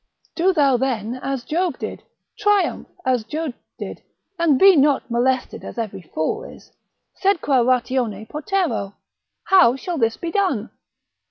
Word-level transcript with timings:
Do 0.33 0.51
thou 0.51 0.77
then 0.77 1.19
as 1.21 1.43
Job 1.43 1.77
did, 1.77 2.01
triumph 2.35 2.87
as 3.05 3.23
Job 3.23 3.53
did, 3.77 4.01
and 4.39 4.57
be 4.57 4.75
not 4.75 5.11
molested 5.11 5.63
as 5.63 5.77
every 5.77 6.01
fool 6.01 6.43
is. 6.43 6.71
Sed 7.13 7.39
qua 7.39 7.59
ratione 7.59 8.27
potero? 8.27 8.95
How 9.43 9.75
shall 9.75 9.99
this 9.99 10.17
be 10.17 10.31
done? 10.31 10.71